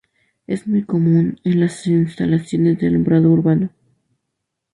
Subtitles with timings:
[0.47, 3.69] Es muy común en las instalaciones de alumbrado urbano.